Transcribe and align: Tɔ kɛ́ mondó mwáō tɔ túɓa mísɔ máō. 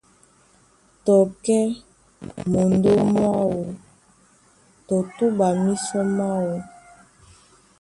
Tɔ 1.05 1.15
kɛ́ 1.43 1.63
mondó 2.51 2.91
mwáō 3.13 3.55
tɔ 4.87 4.95
túɓa 5.15 5.47
mísɔ 5.63 5.99
máō. 6.17 6.53